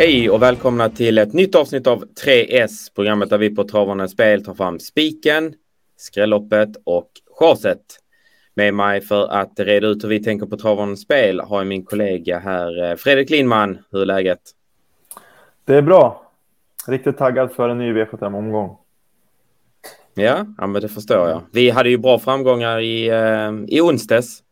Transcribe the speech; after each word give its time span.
Hej 0.00 0.30
och 0.30 0.42
välkomna 0.42 0.88
till 0.88 1.18
ett 1.18 1.32
nytt 1.32 1.54
avsnitt 1.54 1.86
av 1.86 2.04
3S, 2.24 2.94
programmet 2.94 3.30
där 3.30 3.38
vi 3.38 3.54
på 3.54 3.64
Travande 3.64 4.08
Spel 4.08 4.44
tar 4.44 4.54
fram 4.54 4.78
spiken, 4.78 5.54
skrälloppet 5.96 6.68
och 6.84 7.10
chaset. 7.38 7.80
Med 8.54 8.74
mig 8.74 9.00
för 9.00 9.28
att 9.28 9.60
reda 9.60 9.86
ut 9.86 10.04
hur 10.04 10.08
vi 10.08 10.22
tänker 10.22 10.46
på 10.46 10.56
Travande 10.56 10.96
Spel 10.96 11.40
har 11.40 11.58
jag 11.58 11.66
min 11.66 11.84
kollega 11.84 12.38
här, 12.38 12.90
eh, 12.90 12.96
Fredrik 12.96 13.30
Lindman. 13.30 13.78
Hur 13.90 14.00
är 14.00 14.06
läget? 14.06 14.40
Det 15.64 15.74
är 15.74 15.82
bra. 15.82 16.32
Riktigt 16.86 17.18
taggad 17.18 17.52
för 17.52 17.68
en 17.68 17.78
ny 17.78 17.92
V75-omgång. 17.92 18.76
Ja, 20.14 20.46
ja 20.58 20.66
men 20.66 20.82
det 20.82 20.88
förstår 20.88 21.28
jag. 21.28 21.42
Vi 21.52 21.70
hade 21.70 21.90
ju 21.90 21.98
bra 21.98 22.18
framgångar 22.18 22.80
i, 22.80 23.08
eh, 23.08 23.76
i 23.76 23.80
onsdags. 23.80 24.42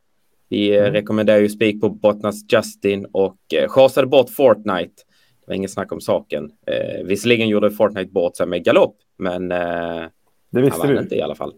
Vi 0.48 0.76
eh, 0.76 0.80
mm. 0.80 0.92
rekommenderar 0.92 1.38
ju 1.38 1.48
spik 1.48 1.80
på 1.80 1.88
Bottnas 1.88 2.36
Justin 2.48 3.06
och 3.12 3.38
eh, 3.54 3.68
chasade 3.68 4.06
bort 4.06 4.30
Fortnite. 4.30 5.07
Var 5.48 5.54
inget 5.54 5.70
snack 5.70 5.92
om 5.92 6.00
saken. 6.00 6.50
Eh, 6.66 7.04
visserligen 7.04 7.48
gjorde 7.48 7.70
Fortnite 7.70 8.12
bort 8.12 8.36
sig 8.36 8.46
med 8.46 8.64
galopp, 8.64 8.96
men 9.18 9.52
eh, 9.52 10.04
det 10.50 10.60
visste 10.60 10.80
han 10.80 10.92
vi. 10.92 10.98
inte 10.98 11.16
i 11.16 11.22
alla 11.22 11.34
fall. 11.34 11.52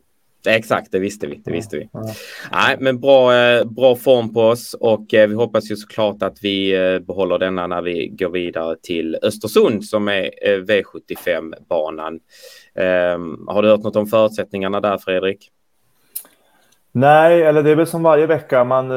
Exakt, 0.47 0.93
det 0.93 0.99
visste 0.99 1.27
vi. 1.27 1.43
Det 1.45 1.53
visste 1.53 1.77
vi. 1.77 1.89
Ja, 1.93 2.03
ja. 2.07 2.15
Nej, 2.53 2.77
men 2.81 3.01
bra, 3.01 3.37
eh, 3.37 3.65
bra 3.65 3.97
form 3.97 4.33
på 4.33 4.41
oss 4.41 4.75
och 4.75 5.15
eh, 5.15 5.29
vi 5.29 5.35
hoppas 5.35 5.71
ju 5.71 5.77
såklart 5.77 6.23
att 6.23 6.39
vi 6.43 6.75
eh, 6.77 6.99
behåller 6.99 7.39
denna 7.39 7.67
när 7.67 7.83
vi 7.83 8.09
går 8.09 8.31
vidare 8.31 8.77
till 8.83 9.17
Östersund 9.23 9.85
som 9.85 10.09
är 10.09 10.31
V75-banan. 10.45 12.21
Ehm, 12.75 13.47
har 13.49 13.63
du 13.63 13.69
hört 13.69 13.83
något 13.83 13.97
om 13.97 14.07
förutsättningarna 14.07 14.81
där, 14.81 14.99
Fredrik? 14.99 15.51
Nej, 16.93 17.43
eller 17.43 17.63
det 17.63 17.71
är 17.71 17.77
väl 17.77 17.87
som 17.87 18.03
varje 18.03 18.27
vecka. 18.27 18.65
Man, 18.65 18.89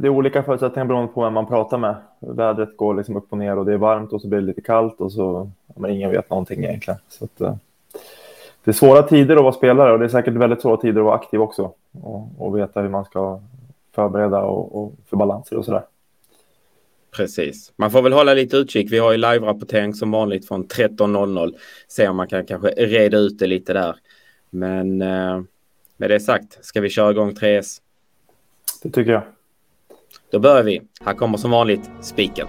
det 0.00 0.08
är 0.08 0.10
olika 0.10 0.42
förutsättningar 0.42 0.86
beroende 0.86 1.12
på 1.12 1.24
vem 1.24 1.32
man 1.32 1.46
pratar 1.46 1.78
med. 1.78 1.94
Vädret 2.20 2.76
går 2.76 2.94
liksom 2.94 3.16
upp 3.16 3.26
och 3.32 3.38
ner 3.38 3.58
och 3.58 3.66
det 3.66 3.72
är 3.72 3.76
varmt 3.76 4.12
och 4.12 4.20
så 4.20 4.28
blir 4.28 4.40
det 4.40 4.46
lite 4.46 4.60
kallt 4.60 5.00
och 5.00 5.12
så 5.12 5.50
men 5.76 5.90
ingen 5.90 6.10
vet 6.10 6.30
någonting 6.30 6.64
egentligen. 6.64 7.00
Så 7.08 7.24
att, 7.24 7.40
eh, 7.40 7.54
det 8.64 8.70
är 8.70 8.72
svåra 8.72 9.02
tider 9.02 9.36
att 9.36 9.42
vara 9.42 9.52
spelare 9.52 9.92
och 9.92 9.98
det 9.98 10.04
är 10.04 10.08
säkert 10.08 10.34
väldigt 10.34 10.62
svåra 10.62 10.76
tider 10.76 11.00
att 11.00 11.04
vara 11.04 11.14
aktiv 11.14 11.40
också 11.40 11.72
och, 12.02 12.28
och 12.38 12.56
veta 12.58 12.80
hur 12.80 12.88
man 12.88 13.04
ska 13.04 13.40
förbereda 13.94 14.40
och, 14.40 14.82
och 14.82 14.92
för 15.10 15.16
balanser 15.16 15.56
och 15.56 15.64
sådär. 15.64 15.82
Precis. 17.16 17.72
Man 17.76 17.90
får 17.90 18.02
väl 18.02 18.12
hålla 18.12 18.34
lite 18.34 18.56
utkik. 18.56 18.92
Vi 18.92 18.98
har 18.98 19.12
ju 19.12 19.18
live-rapportering 19.18 19.94
som 19.94 20.10
vanligt 20.10 20.48
från 20.48 20.64
13.00. 20.64 21.54
Se 21.88 22.08
om 22.08 22.16
man 22.16 22.28
kan 22.28 22.46
kanske 22.46 22.68
reda 22.68 23.18
ut 23.18 23.38
det 23.38 23.46
lite 23.46 23.72
där. 23.72 23.96
Men 24.50 25.02
eh, 25.02 25.40
med 25.96 26.10
det 26.10 26.20
sagt, 26.20 26.64
ska 26.64 26.80
vi 26.80 26.88
köra 26.88 27.10
igång 27.10 27.30
3S? 27.30 27.80
Det 28.82 28.90
tycker 28.90 29.12
jag. 29.12 29.22
Då 30.30 30.38
börjar 30.38 30.62
vi. 30.62 30.82
Här 31.00 31.14
kommer 31.14 31.38
som 31.38 31.50
vanligt 31.50 31.90
spiken. 32.00 32.46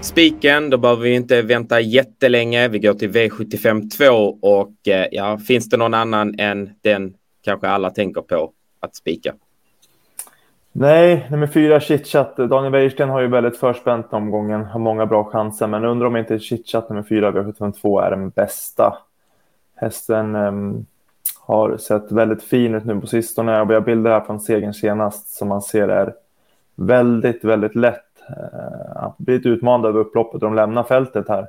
Spiken, 0.00 0.70
då 0.70 0.78
behöver 0.78 1.02
vi 1.02 1.14
inte 1.14 1.42
vänta 1.42 1.80
jättelänge. 1.80 2.68
Vi 2.68 2.78
går 2.78 2.94
till 2.94 3.10
V75 3.10 3.90
2 3.90 4.38
och 4.42 4.88
eh, 4.88 5.06
ja, 5.12 5.38
finns 5.38 5.68
det 5.68 5.76
någon 5.76 5.94
annan 5.94 6.34
än 6.38 6.70
den 6.80 7.14
kanske 7.44 7.68
alla 7.68 7.90
tänker 7.90 8.22
på 8.22 8.52
att 8.80 8.96
spika? 8.96 9.34
Nej, 10.78 11.26
nummer 11.30 11.46
fyra 11.46 11.80
Chitchat. 11.80 12.36
Daniel 12.36 12.72
Wäjersten 12.72 13.08
har 13.08 13.20
ju 13.20 13.26
väldigt 13.26 13.56
förspänt 13.56 14.12
omgången, 14.12 14.64
har 14.64 14.80
många 14.80 15.06
bra 15.06 15.24
chanser, 15.24 15.66
men 15.66 15.84
undrar 15.84 16.06
om 16.06 16.16
inte 16.16 16.38
Chitchat 16.38 16.88
nummer 16.88 17.02
fyra 17.02 17.32
V752 17.32 18.02
är 18.04 18.10
den 18.10 18.30
bästa. 18.30 18.98
Hästen 19.74 20.36
um, 20.36 20.86
har 21.40 21.76
sett 21.76 22.12
väldigt 22.12 22.42
fin 22.42 22.74
ut 22.74 22.84
nu 22.84 23.00
på 23.00 23.06
sistone 23.06 23.60
och 23.60 23.70
vi 23.70 23.74
har 23.74 23.80
bilder 23.80 24.10
här 24.10 24.20
från 24.20 24.40
segern 24.40 24.74
senast 24.74 25.28
som 25.28 25.48
man 25.48 25.62
ser 25.62 25.88
är 25.88 26.14
väldigt, 26.74 27.44
väldigt 27.44 27.74
lätt 27.74 28.04
eh, 28.28 28.96
han 28.96 29.12
blivit 29.16 29.46
utmanad 29.46 29.86
över 29.86 30.00
upploppet 30.00 30.34
och 30.34 30.40
de 30.40 30.54
lämnar 30.54 30.82
fältet 30.82 31.28
här. 31.28 31.48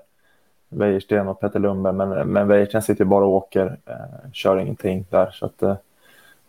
Wäjersten 0.69 1.27
och 1.27 1.39
Petter 1.39 1.59
Lundberg, 1.59 1.93
men, 1.93 2.09
men 2.09 2.47
Wäjersten 2.47 2.81
sitter 2.81 3.05
bara 3.05 3.25
och 3.25 3.31
åker, 3.31 3.65
uh, 3.65 4.31
kör 4.33 4.57
ingenting 4.57 5.05
där. 5.09 5.29
Så 5.31 5.45
att, 5.45 5.63
uh, 5.63 5.75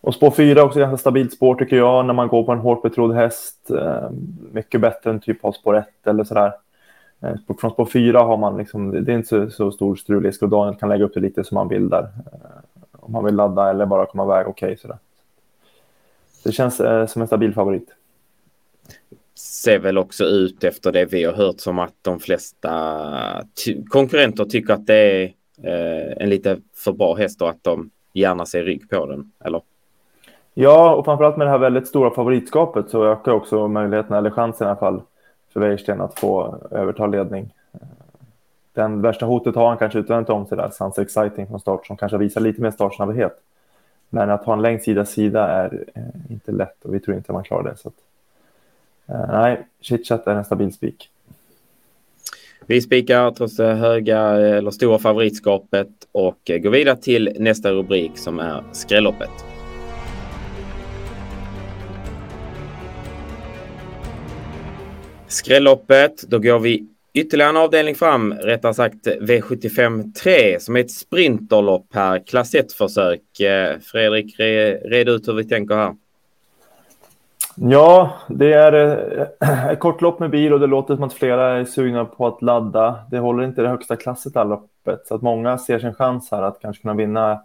och 0.01 0.15
spår 0.15 0.31
fyra 0.31 0.63
också 0.63 0.79
ganska 0.79 0.97
stabilt 0.97 1.33
spår 1.33 1.55
tycker 1.55 1.77
jag 1.77 2.07
när 2.07 2.15
man 2.15 2.29
går 2.29 2.45
på 2.45 2.53
en 2.53 2.59
hårt 2.59 2.83
betrodd 2.83 3.15
häst. 3.15 3.71
Eh, 3.71 4.11
mycket 4.53 4.81
bättre 4.81 5.11
än 5.11 5.21
typ 5.21 5.45
av 5.45 5.53
spår 5.53 5.77
ett 5.77 6.07
eller 6.07 6.25
sådär. 6.25 6.53
Eh, 7.21 7.35
från 7.61 7.71
spår 7.71 7.87
fyra 7.87 8.21
har 8.21 8.37
man 8.37 8.57
liksom, 8.57 9.05
det 9.05 9.13
är 9.13 9.17
inte 9.17 9.29
så, 9.29 9.51
så 9.51 9.71
stor 9.71 9.97
strulrisk 9.97 10.43
och 10.43 10.49
Daniel 10.49 10.79
kan 10.79 10.89
lägga 10.89 11.05
upp 11.05 11.15
det 11.15 11.21
lite 11.21 11.45
som 11.45 11.55
man 11.55 11.69
vill 11.69 11.89
där. 11.89 12.03
Eh, 12.03 12.83
om 12.93 13.13
man 13.13 13.25
vill 13.25 13.35
ladda 13.35 13.71
eller 13.71 13.87
bara 13.87 14.07
komma 14.07 14.25
iväg 14.25 14.49
okej 14.49 14.67
okay, 14.67 14.77
sådär. 14.77 14.99
Det 16.45 16.53
känns 16.53 16.81
eh, 16.81 17.07
som 17.07 17.23
en 17.23 17.29
stabil 17.29 17.55
favorit 17.55 17.95
ser 19.39 19.79
väl 19.79 19.99
också 19.99 20.25
ut 20.25 20.65
efter 20.65 20.93
det 20.93 21.05
vi 21.05 21.25
har 21.25 21.33
hört 21.33 21.61
som 21.61 21.79
att 21.79 21.95
de 22.03 22.21
flesta 22.21 23.45
konkurrenter 23.89 24.45
tycker 24.45 24.73
att 24.73 24.87
det 24.87 24.95
är 24.95 25.23
eh, 25.63 26.13
en 26.23 26.29
lite 26.31 26.59
för 26.75 26.93
bra 26.93 27.15
häst 27.15 27.43
och 27.43 27.51
att 27.51 27.65
de 27.65 27.91
gärna 28.13 28.47
ser 28.47 28.63
rygg 28.63 28.91
på 28.91 29.07
den, 29.07 29.33
eller? 29.45 29.61
Ja, 30.61 30.95
och 30.95 31.05
framförallt 31.05 31.37
med 31.37 31.47
det 31.47 31.51
här 31.51 31.59
väldigt 31.59 31.89
stora 31.89 32.11
favoritskapet 32.11 32.91
så 32.91 33.05
ökar 33.05 33.33
också 33.33 33.69
möjligheten, 33.69 34.17
eller 34.17 34.31
chansen 34.31 34.67
i 34.67 34.71
alla 34.71 34.79
fall, 34.79 35.03
för 35.53 35.61
Wäjersten 35.61 36.01
att 36.01 36.19
få 36.19 36.59
överta 36.71 37.07
ledning. 37.07 37.51
Den 38.73 39.03
värsta 39.03 39.27
hotet 39.27 39.55
har 39.55 39.69
han 39.69 39.79
kanske 39.79 39.99
utvändigt 39.99 40.31
om 40.31 40.47
sig 40.47 40.57
där, 40.57 40.71
Sans 40.71 40.99
Exciting 40.99 41.47
från 41.47 41.61
start, 41.61 41.87
som 41.87 41.97
kanske 41.97 42.19
visar 42.19 42.41
lite 42.41 42.63
mer 42.63 42.71
startsnabbhet. 42.71 43.41
Men 44.11 44.31
att 44.31 44.45
ha 44.45 44.53
en 44.53 44.63
längd 44.63 44.83
sida 44.83 45.05
sida 45.05 45.49
är 45.49 45.85
eh, 45.95 46.33
inte 46.33 46.53
lätt 46.53 46.85
och 46.85 46.95
vi 46.95 47.01
tror 47.01 47.17
inte 47.17 47.33
man 47.33 47.45
klarar 47.45 47.71
det. 47.71 47.77
Så 47.77 47.89
att 47.89 47.95
eh, 49.07 49.41
nej, 49.41 49.67
chitchat 49.81 50.27
är 50.27 50.35
en 50.35 50.45
stabil 50.45 50.73
spik. 50.73 51.11
Vi 52.67 52.81
spikar 52.81 53.31
trots 53.31 53.57
det 53.57 53.75
höga 53.75 54.21
eller 54.21 54.71
stora 54.71 54.99
favoritskapet 54.99 55.89
och 56.13 56.51
eh, 56.51 56.59
går 56.59 56.71
vidare 56.71 56.97
till 56.97 57.37
nästa 57.39 57.71
rubrik 57.71 58.19
som 58.19 58.39
är 58.39 58.63
skrälloppet. 58.73 59.58
Skrälloppet, 65.39 66.23
då 66.23 66.39
går 66.39 66.59
vi 66.59 66.87
ytterligare 67.15 67.51
en 67.51 67.57
avdelning 67.57 67.95
fram, 67.95 68.33
rättare 68.33 68.75
sagt 68.75 69.07
V75 69.07 70.13
3 70.13 70.61
som 70.61 70.77
är 70.77 70.81
ett 70.81 70.91
sprinterlopp 70.91 71.87
här, 71.95 72.19
klass 72.27 72.55
1-försök. 72.55 73.41
Eh, 73.41 73.79
Fredrik, 73.79 74.41
red 74.91 75.09
ut 75.09 75.29
hur 75.29 75.33
vi 75.33 75.45
tänker 75.45 75.75
här. 75.75 75.95
Ja, 77.55 78.11
det 78.29 78.53
är 78.53 78.73
eh, 79.41 79.69
ett 79.71 79.81
kort 79.81 80.01
lopp 80.01 80.21
med 80.21 80.31
bil 80.31 80.53
och 80.53 80.61
det 80.61 80.67
låter 80.67 80.95
som 80.95 81.05
att 81.05 81.15
flera 81.15 81.59
är 81.59 81.65
sugna 81.65 82.05
på 82.05 82.27
att 82.27 82.43
ladda. 82.43 82.99
Det 83.11 83.19
håller 83.19 83.45
inte 83.45 83.63
det 83.63 83.69
högsta 83.69 83.97
klasset 83.97 84.35
här 84.35 84.45
loppet, 84.45 85.07
så 85.07 85.15
att 85.15 85.23
många 85.23 85.59
ser 85.59 85.79
sin 85.79 85.95
chans 85.95 86.29
här 86.31 86.43
att 86.43 86.61
kanske 86.61 86.83
kunna 86.83 86.95
vinna 86.95 87.41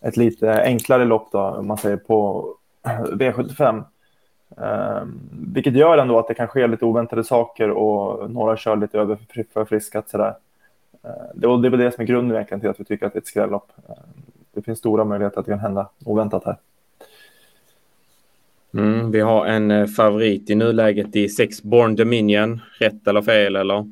ett 0.00 0.16
lite 0.16 0.62
enklare 0.62 1.04
lopp 1.04 1.28
då, 1.32 1.40
om 1.40 1.66
man 1.66 1.76
säger 1.76 1.96
på 1.96 2.48
V75. 3.12 3.84
Um, 4.56 5.20
vilket 5.54 5.74
gör 5.74 5.98
ändå 5.98 6.18
att 6.18 6.28
det 6.28 6.34
kan 6.34 6.48
ske 6.48 6.66
lite 6.66 6.84
oväntade 6.84 7.24
saker 7.24 7.70
och 7.70 8.30
några 8.30 8.56
kör 8.56 8.76
lite 8.76 8.98
överförfriskat 8.98 10.08
sådär. 10.08 10.34
Uh, 11.04 11.10
det, 11.34 11.62
det 11.62 11.68
är 11.68 11.70
väl 11.70 11.80
det 11.80 11.92
som 11.92 12.02
är 12.02 12.06
grunden 12.06 12.36
egentligen 12.36 12.60
till 12.60 12.70
att 12.70 12.80
vi 12.80 12.84
tycker 12.84 13.06
att 13.06 13.12
det 13.12 13.16
är 13.16 13.20
ett 13.20 13.26
skrällopp. 13.26 13.72
Uh, 13.88 13.94
det 14.54 14.62
finns 14.62 14.78
stora 14.78 15.04
möjligheter 15.04 15.40
att 15.40 15.46
det 15.46 15.52
kan 15.52 15.60
hända 15.60 15.88
oväntat 16.04 16.44
här. 16.44 16.56
Mm, 18.74 19.10
vi 19.10 19.20
har 19.20 19.46
en 19.46 19.70
eh, 19.70 19.86
favorit 19.86 20.50
i 20.50 20.54
nuläget 20.54 21.16
i 21.16 21.28
sex 21.28 21.62
Born 21.62 21.96
Dominion. 21.96 22.60
Rätt 22.78 23.06
eller 23.08 23.22
fel 23.22 23.56
eller? 23.56 23.90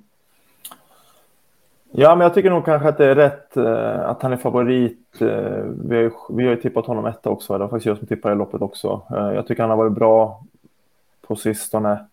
Ja, 1.90 2.14
men 2.14 2.24
jag 2.24 2.34
tycker 2.34 2.50
nog 2.50 2.64
kanske 2.64 2.88
att 2.88 2.98
det 2.98 3.06
är 3.06 3.14
rätt 3.14 3.56
eh, 3.56 4.08
att 4.08 4.22
han 4.22 4.32
är 4.32 4.36
favorit. 4.36 5.20
Eh, 5.20 5.64
vi, 5.84 6.02
har, 6.02 6.36
vi 6.36 6.44
har 6.44 6.50
ju 6.50 6.56
tippat 6.56 6.86
honom 6.86 7.06
etta 7.06 7.30
också. 7.30 7.52
Det 7.52 7.58
var 7.58 7.68
faktiskt 7.68 7.86
jag 7.86 7.98
som 7.98 8.06
tippade 8.06 8.34
i 8.34 8.38
loppet 8.38 8.62
också. 8.62 9.02
Eh, 9.10 9.34
jag 9.34 9.46
tycker 9.46 9.62
han 9.62 9.70
har 9.70 9.76
varit 9.76 9.92
bra 9.92 10.44
på 11.22 11.36
sistone. 11.36 12.06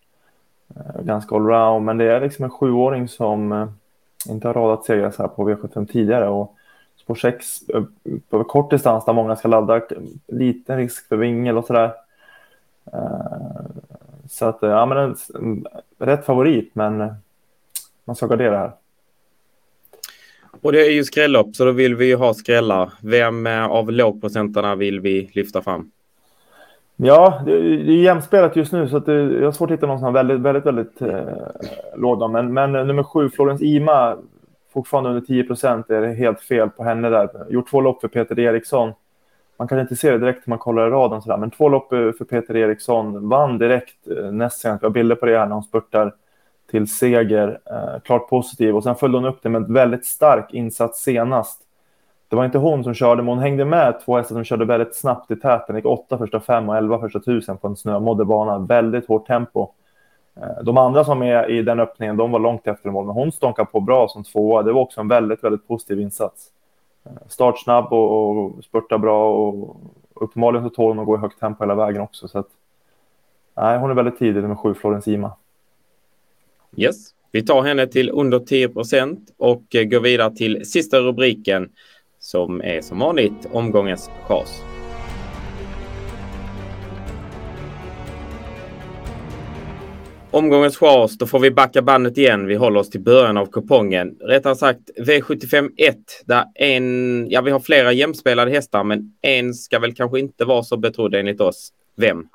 Eh, 0.76 1.02
ganska 1.02 1.34
allround, 1.34 1.84
men 1.84 1.98
det 1.98 2.04
är 2.04 2.20
liksom 2.20 2.44
en 2.44 2.50
sjuåring 2.50 3.08
som 3.08 3.52
eh, 3.52 3.68
inte 4.28 4.48
har 4.48 4.54
radat 4.54 4.84
segrar 4.84 5.10
så 5.10 5.22
här 5.22 5.28
på 5.28 5.50
V75 5.50 5.86
tidigare. 5.86 6.28
Och 6.28 6.56
spår 6.96 7.14
6 7.14 7.66
på 8.30 8.38
eh, 8.38 8.44
kort 8.44 8.70
distans 8.70 9.04
där 9.04 9.12
många 9.12 9.36
ska 9.36 9.48
ladda, 9.48 9.80
liten 10.26 10.76
risk 10.76 11.08
för 11.08 11.16
vingel 11.16 11.58
och 11.58 11.64
sådär. 11.64 11.92
där. 12.84 13.66
så 14.28 14.46
att, 14.46 14.58
ja 14.60 14.86
men 14.86 14.98
en, 14.98 15.16
en, 15.34 15.66
rätt 15.98 16.26
favorit, 16.26 16.70
men 16.74 17.14
man 18.04 18.16
ska 18.16 18.26
gardera 18.26 18.58
här. 18.58 18.72
Och 20.62 20.72
det 20.72 20.86
är 20.86 20.90
ju 20.90 21.04
skrällopp, 21.04 21.56
så 21.56 21.64
då 21.64 21.72
vill 21.72 21.94
vi 21.94 22.06
ju 22.06 22.16
ha 22.16 22.34
skrällar. 22.34 22.92
Vem 23.02 23.46
av 23.46 23.92
lågprocentarna 23.92 24.74
vill 24.74 25.00
vi 25.00 25.30
lyfta 25.32 25.62
fram? 25.62 25.90
Ja, 27.02 27.42
det, 27.46 27.52
det 27.60 27.92
är 27.92 28.02
jämspelat 28.02 28.56
just 28.56 28.72
nu 28.72 28.88
så 28.88 28.96
att 28.96 29.06
det, 29.06 29.22
jag 29.22 29.44
har 29.44 29.52
svårt 29.52 29.70
att 29.70 29.76
hitta 29.76 29.86
någon 29.86 29.98
som 29.98 30.04
har 30.04 30.12
väldigt, 30.12 30.40
väldigt, 30.40 30.66
väldigt 30.66 31.02
eh, 31.02 31.20
låda. 31.96 32.28
Men, 32.28 32.54
men 32.54 32.72
nummer 32.72 33.02
sju, 33.02 33.30
Florens 33.30 33.62
Ima, 33.62 34.16
fortfarande 34.72 35.10
under 35.10 35.22
10 35.22 35.44
procent, 35.44 35.90
är 35.90 36.00
det 36.00 36.12
helt 36.12 36.40
fel 36.40 36.70
på 36.70 36.84
henne 36.84 37.10
där. 37.10 37.28
Gjort 37.48 37.70
två 37.70 37.80
lopp 37.80 38.00
för 38.00 38.08
Peter 38.08 38.38
Eriksson 38.38 38.92
man 39.60 39.68
kan 39.68 39.80
inte 39.80 39.96
se 39.96 40.10
det 40.10 40.18
direkt 40.18 40.46
när 40.46 40.50
man 40.50 40.58
kollar 40.58 40.86
i 40.86 40.90
raden 40.90 41.22
sådär, 41.22 41.36
men 41.36 41.50
två 41.50 41.68
lopp 41.68 41.92
eh, 41.92 41.98
för 41.98 42.24
Peter 42.24 42.56
Eriksson 42.56 43.28
vann 43.28 43.58
direkt 43.58 44.08
eh, 44.08 44.32
näst 44.32 44.60
senast. 44.60 44.82
Vi 44.82 44.86
har 44.86 44.90
bilder 44.90 45.16
på 45.16 45.26
det 45.26 45.38
här 45.38 45.46
när 45.46 45.54
hon 45.54 45.62
spurtar 45.62 46.14
till 46.70 46.88
seger. 46.88 47.60
Eh, 47.64 48.00
klart 48.04 48.28
positiv 48.28 48.76
och 48.76 48.82
sen 48.82 48.96
följde 48.96 49.18
hon 49.18 49.24
upp 49.24 49.42
det 49.42 49.48
med 49.48 49.62
en 49.62 49.72
väldigt 49.72 50.06
stark 50.06 50.54
insats 50.54 51.02
senast. 51.02 51.62
Det 52.30 52.36
var 52.36 52.44
inte 52.44 52.58
hon 52.58 52.84
som 52.84 52.94
körde, 52.94 53.22
men 53.22 53.28
hon 53.28 53.38
hängde 53.38 53.64
med 53.64 54.00
två 54.04 54.16
hästar 54.16 54.34
som 54.34 54.44
körde 54.44 54.64
väldigt 54.64 54.96
snabbt 54.96 55.30
i 55.30 55.36
täten. 55.36 55.76
Gick 55.76 55.86
åtta 55.86 56.18
första 56.18 56.40
fem 56.40 56.68
och 56.68 56.76
elva 56.76 57.00
första 57.00 57.20
tusen 57.20 57.56
på 57.56 57.66
en 57.66 57.76
snömodd 57.76 58.26
bana. 58.26 58.58
Väldigt 58.58 59.08
hårt 59.08 59.26
tempo. 59.26 59.68
Eh, 60.36 60.64
de 60.64 60.76
andra 60.78 61.04
som 61.04 61.22
är 61.22 61.50
i 61.50 61.62
den 61.62 61.80
öppningen, 61.80 62.16
de 62.16 62.30
var 62.30 62.38
långt 62.38 62.66
efter 62.66 62.90
mål, 62.90 63.06
men 63.06 63.14
hon 63.14 63.32
stånkade 63.32 63.68
på 63.72 63.80
bra 63.80 64.08
som 64.08 64.24
tvåa. 64.24 64.62
Det 64.62 64.72
var 64.72 64.80
också 64.80 65.00
en 65.00 65.08
väldigt, 65.08 65.44
väldigt 65.44 65.68
positiv 65.68 66.00
insats. 66.00 66.48
Eh, 67.04 67.12
startsnabb 67.28 67.92
och, 67.92 68.30
och 68.30 68.64
spurta 68.64 68.98
bra 68.98 69.32
och 69.32 69.76
uppenbarligen 70.14 70.68
så 70.68 70.74
tål 70.74 70.88
hon 70.88 70.98
att 70.98 71.06
gå 71.06 71.14
i 71.14 71.18
högt 71.18 71.40
tempo 71.40 71.64
hela 71.64 71.74
vägen 71.74 72.02
också. 72.02 72.28
Så 72.28 72.38
att, 72.38 72.48
nej, 73.56 73.78
hon 73.78 73.90
är 73.90 73.94
väldigt 73.94 74.18
tidig 74.18 74.44
med 74.44 74.58
sju 74.58 74.74
Florens 74.74 75.08
Ima. 75.08 75.32
Yes, 76.76 76.96
vi 77.32 77.42
tar 77.42 77.62
henne 77.62 77.86
till 77.86 78.10
under 78.10 78.38
10 78.38 78.68
procent 78.68 79.34
och 79.38 79.74
eh, 79.74 79.84
går 79.84 80.00
vidare 80.00 80.34
till 80.36 80.66
sista 80.66 81.00
rubriken 81.00 81.70
som 82.20 82.60
är 82.60 82.80
som 82.80 82.98
vanligt 82.98 83.48
omgångens 83.52 84.10
chas. 84.26 84.62
Omgångens 90.32 90.76
chas, 90.76 91.18
då 91.18 91.26
får 91.26 91.38
vi 91.38 91.50
backa 91.50 91.82
bandet 91.82 92.18
igen. 92.18 92.46
Vi 92.46 92.54
håller 92.54 92.80
oss 92.80 92.90
till 92.90 93.00
början 93.00 93.36
av 93.36 93.46
kupongen. 93.46 94.16
Rättare 94.20 94.54
sagt 94.54 94.80
V75 94.98 95.70
1 95.76 95.96
där 96.24 96.44
en, 96.54 97.26
ja 97.30 97.40
vi 97.40 97.50
har 97.50 97.60
flera 97.60 97.92
jämspelade 97.92 98.50
hästar 98.50 98.84
men 98.84 99.14
en 99.22 99.54
ska 99.54 99.78
väl 99.78 99.94
kanske 99.94 100.20
inte 100.20 100.44
vara 100.44 100.62
så 100.62 100.76
betrodd 100.76 101.14
enligt 101.14 101.40
oss. 101.40 101.72
Vem? 101.96 102.28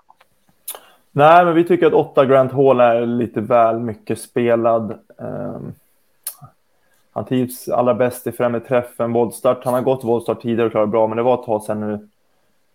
Nej, 1.12 1.46
men 1.46 1.56
vi 1.56 1.64
tycker 1.64 1.88
att 1.88 1.94
8 1.94 2.26
Grant 2.26 2.52
Hall 2.52 2.80
är 2.80 3.06
lite 3.06 3.42
väl 3.42 3.80
mycket 3.80 4.20
spelad. 4.20 5.00
Um, 5.18 5.74
han 7.16 7.26
trivs 7.26 7.70
allra 7.70 7.94
bäst 7.94 8.28
i 8.28 8.32
främre 8.32 8.60
träffen, 8.60 9.14
voltstart. 9.14 9.66
Han 9.66 9.74
har 9.74 9.82
gått 9.82 10.04
voltstart 10.04 10.42
tidigare 10.42 10.66
och 10.66 10.72
klarat 10.72 10.90
bra, 10.90 11.08
men 11.08 11.18
det 11.18 11.24
var 11.24 11.40
ett 11.40 11.46
tag 11.46 11.64
sedan 11.64 11.80
nu. 11.80 11.94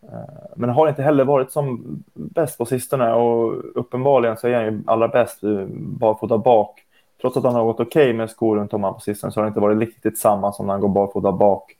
Eh, 0.03 0.19
men 0.57 0.71
har 0.71 0.89
inte 0.89 1.03
heller 1.03 1.25
varit 1.25 1.53
som 1.53 1.85
bäst 2.15 2.59
på 2.59 2.65
sistone 2.65 3.13
och 3.13 3.55
uppenbarligen 3.75 4.37
så 4.37 4.49
är 4.49 4.55
han 4.55 4.65
ju 4.65 4.83
allra 4.87 5.09
bäst 5.09 5.43
eh, 5.43 5.65
barfota 5.75 6.39
bak. 6.39 6.81
Trots 7.21 7.37
att 7.37 7.45
han 7.45 7.55
har 7.55 7.65
gått 7.65 7.81
okej 7.81 8.03
okay 8.03 8.13
med 8.13 8.31
skor 8.31 8.57
runt 8.57 8.75
om 8.75 8.85
han 8.85 8.95
på 8.95 9.01
sistone 9.01 9.33
så 9.33 9.41
har 9.41 9.45
det 9.45 9.49
inte 9.49 9.61
varit 9.61 9.79
riktigt 9.79 10.19
samma 10.19 10.53
som 10.53 10.67
när 10.67 10.75
han 10.75 10.81
går 10.81 10.89
barfota 10.89 11.33
bak. 11.33 11.77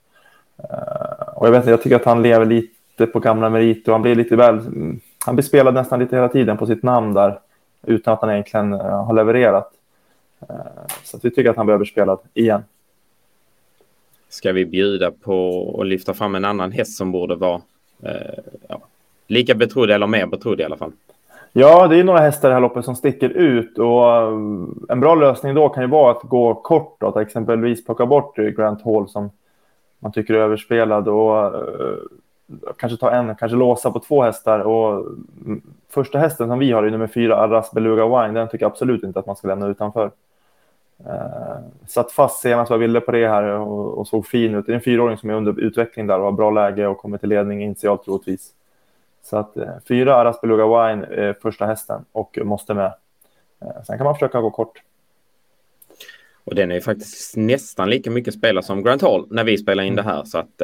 Eh, 0.59 1.29
och 1.37 1.47
jag 1.47 1.53
vet 1.53 1.59
inte, 1.59 1.71
jag 1.71 1.83
tycker 1.83 1.97
att 1.97 2.05
han 2.05 2.23
lever 2.23 2.45
lite 2.45 3.07
på 3.07 3.21
gamla 3.21 3.51
meriter 3.51 3.93
och 3.93 3.95
han 3.95 4.03
blir 4.03 4.15
lite 4.15 4.37
väl 4.37 4.59
mm, 4.59 5.01
han 5.27 5.37
blir 5.37 5.45
spelad 5.45 5.75
nästan 5.75 6.01
lite 6.01 6.17
hela 6.17 6.29
tiden 6.29 6.57
på 6.57 6.67
sitt 6.67 6.83
namn 6.83 7.15
där 7.15 7.39
utan 7.83 8.15
att 8.15 8.21
han 8.21 8.31
egentligen 8.31 8.73
har 8.73 9.13
levererat. 9.13 9.73
Uh, 10.43 10.57
så 11.05 11.19
vi 11.23 11.31
tycker 11.31 11.51
att 11.51 11.57
han 11.57 11.67
blir 11.67 11.75
överspelad 11.75 12.19
igen. 12.35 12.63
Ska 14.29 14.53
vi 14.53 14.67
bjuda 14.67 15.11
på 15.11 15.77
att 15.81 15.87
lyfta 15.87 16.15
fram 16.15 16.35
en 16.35 16.45
annan 16.45 16.73
häst 16.73 16.97
som 16.97 17.13
borde 17.13 17.35
vara 17.35 17.61
uh, 18.05 18.11
ja, 18.69 18.81
lika 19.27 19.55
betrodd 19.55 19.91
eller 19.91 20.07
mer 20.07 20.27
betrodd 20.27 20.61
i 20.61 20.65
alla 20.65 20.77
fall? 20.77 20.93
Ja, 21.53 21.89
det 21.89 21.97
är 21.97 22.05
några 22.05 22.21
hästar 22.21 22.49
i 22.49 22.51
det 22.51 22.55
här 22.55 22.61
loppet 22.61 22.85
som 22.85 22.97
sticker 22.97 23.29
ut 23.29 23.79
och 23.79 24.33
en 24.89 25.01
bra 25.01 25.15
lösning 25.15 25.55
då 25.55 25.69
kan 25.69 25.83
ju 25.83 25.89
vara 25.89 26.11
att 26.11 26.23
gå 26.23 26.55
kort 26.55 26.97
då, 27.01 27.09
att 27.09 27.17
exempelvis 27.17 27.85
plocka 27.85 28.07
bort 28.07 28.37
Grant 28.37 28.83
Hall 28.83 29.09
som 29.09 29.31
man 29.99 30.13
tycker 30.13 30.35
är 30.35 30.39
överspelad 30.39 31.09
och 31.09 31.53
kanske 32.77 32.99
ta 32.99 33.11
en, 33.11 33.35
kanske 33.35 33.57
låsa 33.57 33.91
på 33.91 34.01
två 34.01 34.23
hästar. 34.23 34.61
Och 34.61 35.07
första 35.89 36.19
hästen 36.19 36.49
som 36.49 36.59
vi 36.59 36.73
har 36.73 36.83
är 36.83 36.91
nummer 36.91 37.07
fyra, 37.07 37.37
Arras 37.37 37.73
Beluga 37.73 38.07
Wine. 38.07 38.41
Den 38.41 38.49
tycker 38.49 38.65
jag 38.65 38.71
absolut 38.71 39.03
inte 39.03 39.19
att 39.19 39.27
man 39.27 39.37
ska 39.37 39.49
lämna 39.49 39.67
utanför. 39.67 40.11
Uh, 41.07 41.59
satt 41.87 42.13
fast 42.13 42.41
senast, 42.41 42.71
var 42.71 42.79
ville 42.79 43.01
på 43.01 43.13
det 43.13 43.29
här 43.29 43.43
och, 43.43 43.99
och, 43.99 44.09
såg 44.09 44.27
fin 44.27 44.55
ut. 44.55 44.67
Det 44.67 44.73
är 44.73 44.75
en 44.75 44.83
fyraåring 44.83 45.17
som 45.17 45.31
är 45.31 45.35
under 45.35 45.61
utveckling 45.61 46.07
där 46.07 46.19
och 46.19 46.25
har 46.25 46.33
bra 46.33 46.51
läge 46.51 46.87
och 46.87 46.99
kommer 46.99 47.19
till 47.19 47.29
ledning 47.29 47.63
initialt 47.63 48.05
troligtvis. 48.05 48.51
Så 49.23 49.37
att 49.37 49.57
uh, 49.57 49.69
fyra 49.89 50.15
Arras 50.15 50.41
Beluga 50.41 50.65
Wine 50.65 51.07
är 51.07 51.33
första 51.43 51.67
hästen 51.67 52.05
och 52.13 52.39
måste 52.43 52.75
med. 52.75 52.95
Uh, 53.65 53.83
sen 53.87 53.99
kan 53.99 54.05
man 54.05 54.15
försöka 54.15 54.41
gå 54.41 54.51
kort. 54.51 54.83
Och 56.45 56.55
den 56.55 56.71
är 56.71 56.75
ju 56.75 56.81
faktiskt 56.81 57.37
nästan 57.37 57.91
lika 57.91 58.11
mycket 58.11 58.35
spelare 58.35 58.65
som 58.65 58.83
Grant 58.83 59.03
Hall 59.03 59.27
när 59.31 59.45
vi 59.45 59.59
spelar 59.59 59.83
in 59.83 59.97
det 59.97 60.03
här. 60.03 60.25
Så 60.25 60.39
att 60.39 60.63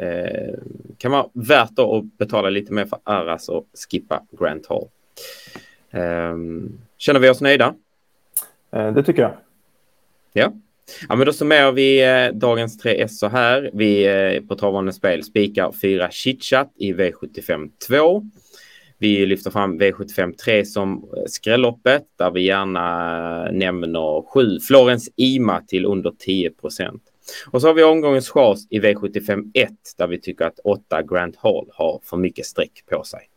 Eh, 0.00 0.54
kan 0.98 1.12
vara 1.12 1.26
värt 1.32 1.78
att 1.78 2.04
betala 2.18 2.50
lite 2.50 2.72
mer 2.72 2.84
för 2.84 2.98
Aras 3.04 3.48
och 3.48 3.66
skippa 3.90 4.22
Grant 4.30 4.66
Hall. 4.66 4.88
Eh, 5.90 6.36
känner 6.96 7.20
vi 7.20 7.30
oss 7.30 7.40
nöjda? 7.40 7.74
Eh, 8.70 8.92
det 8.92 9.02
tycker 9.02 9.22
jag. 9.22 9.32
Ja. 10.32 10.52
Ja, 11.08 11.16
men 11.16 11.26
då 11.26 11.32
summerar 11.32 11.72
vi 11.72 12.02
eh, 12.02 12.38
dagens 12.38 12.78
tre 12.78 13.02
S 13.02 13.18
så 13.18 13.28
här. 13.28 13.70
Vi 13.72 14.06
eh, 14.06 14.42
på 14.48 14.54
travande 14.54 14.92
spel 14.92 15.24
spikar 15.24 15.72
fyra 15.82 16.10
chitchat 16.10 16.72
i 16.76 16.92
V75 16.92 17.70
2. 17.88 18.22
Vi 18.98 19.26
lyfter 19.26 19.50
fram 19.50 19.80
V75 19.80 20.36
3 20.36 20.64
som 20.64 21.04
eh, 21.16 21.22
skrälloppet 21.26 22.04
där 22.18 22.30
vi 22.30 22.42
gärna 22.42 23.46
eh, 23.46 23.52
nämner 23.52 24.22
7 24.32 24.60
Florens 24.60 25.10
Ima 25.16 25.60
till 25.60 25.84
under 25.84 26.12
10 26.18 26.50
procent. 26.50 27.02
Och 27.50 27.60
så 27.60 27.66
har 27.66 27.74
vi 27.74 27.82
omgångens 27.82 28.30
chans 28.30 28.66
i 28.70 28.80
V75 28.80 29.50
1 29.54 29.70
där 29.98 30.06
vi 30.06 30.20
tycker 30.20 30.44
att 30.44 30.58
8 30.64 31.02
Grant 31.02 31.36
Hall 31.36 31.66
har 31.72 32.00
för 32.04 32.16
mycket 32.16 32.46
streck 32.46 32.84
på 32.90 33.04
sig. 33.04 33.29